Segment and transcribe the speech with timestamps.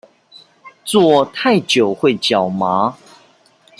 [0.83, 2.97] 坐太久會腳麻